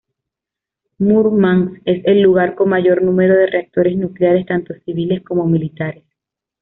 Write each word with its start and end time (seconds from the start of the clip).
Múrmansk 0.97 1.79
es 1.85 2.03
el 2.05 2.21
lugar 2.23 2.55
con 2.55 2.69
mayor 2.69 3.03
número 3.03 3.35
de 3.35 3.45
reactores 3.45 3.95
nucleares 3.95 4.47
tanto 4.47 4.73
civiles 4.83 5.21
como 5.23 5.45
militares. 5.45 6.03